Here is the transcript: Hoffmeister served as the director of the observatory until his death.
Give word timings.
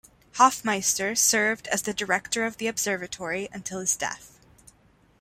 Hoffmeister 0.37 1.13
served 1.13 1.67
as 1.67 1.83
the 1.83 1.93
director 1.93 2.43
of 2.43 2.57
the 2.57 2.65
observatory 2.65 3.47
until 3.53 3.79
his 3.81 3.95
death. 3.95 4.39